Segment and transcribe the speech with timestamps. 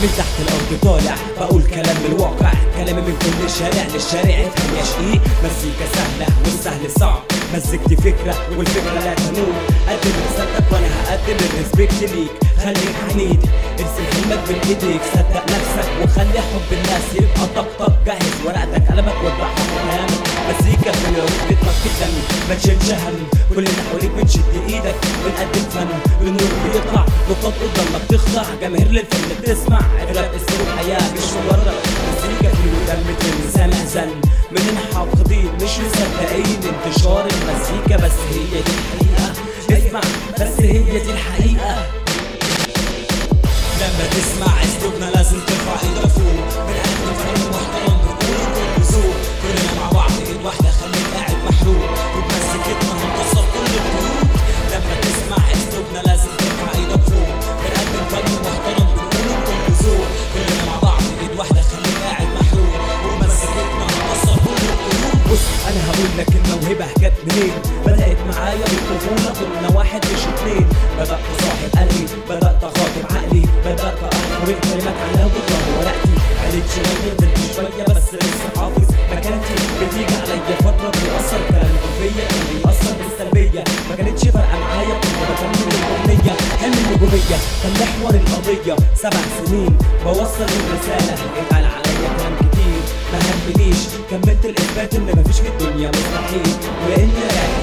[0.00, 4.46] من تحت الأرض طالع بقول كلام من الواقع كلامي من كل الشارع للشارع.
[4.46, 7.22] افهم يا شقيق مزيكا سهلة والسهل صعب.
[7.54, 9.54] مزيكتي فكرة والفكرة لا تموت
[9.88, 12.30] قدم رسالتك وأنا هقدم الريسبكت ليك.
[12.64, 13.40] خليك عنيد
[13.80, 15.00] ارسم حلمك بين إيديك.
[15.14, 19.56] صدق نفسك وخلي حب الناس يبقى طقطق جهز ورقتك قلمك وضحك
[19.90, 20.22] كلامك.
[20.48, 22.14] مزيكا في العود بتنقي الدم
[22.48, 24.94] ما تشيلش هم كل اللي حواليك بتشد إيدك
[25.24, 25.88] بنقدم فن.
[26.20, 29.42] النور بيطلع نقاط قدامك تخضع جماهير للفن.
[29.42, 31.74] بتسمع اغلب اسلوب حياه مش مجرد
[32.08, 32.68] مزيكا في
[33.08, 34.10] مثل سامع زن.
[34.50, 36.60] من حافظين مش مصدقين.
[36.86, 39.32] انتشار المزيكا بس هي دي الحقيقة.
[39.70, 40.00] اسمع
[40.40, 41.86] بس هي دي الحقيقة.
[43.80, 46.53] لما تسمع اسلوبنا لازم ترفع إيدك فوق.
[66.14, 67.52] أنا هقول لك الموهبه جت منين؟
[67.86, 70.66] بدأت معايا بالطفولة كنا واحد مش اتنين.
[70.98, 77.38] بدأت صاحب قلبي بدأت أخاطب عقلي بدأت احفر الكلمات على بكرة ورقتي عليت شوية نزلت
[77.56, 78.88] شوية بس لسه حافظ.
[79.12, 83.64] مكانتي بتيجي عليا فترة بيأثر كلامكم فيا كان بيأثر بالسلبية.
[83.90, 88.76] ما كانتش فارقة معايا كنت بكمل الاغنيه حلم النجوميه كان محور القضية.
[88.94, 90.46] سبع سنين بوصل
[90.86, 91.73] كلام كتير
[93.44, 93.76] همنيش
[94.10, 96.54] كملت الإثبات إن مفيش في الدنيا مستحيل.
[96.86, 97.10] ولان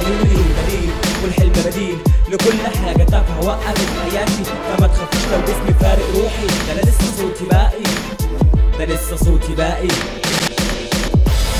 [0.05, 0.91] مليون دليل
[1.23, 1.97] والحلم بديل
[2.29, 4.43] لكل حاجة تافهه وقفت حياتي.
[4.43, 6.47] فما تخافوش لو جسمي فارق روحي.
[6.67, 7.83] ده أنا لسه صوتي باقي.
[8.79, 9.87] ده لسه صوتي باقي.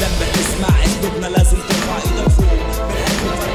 [0.02, 2.46] لما تسمع أسلوبنا لازم ترفع إيدك فوق.
[2.78, 3.51] فرق محترم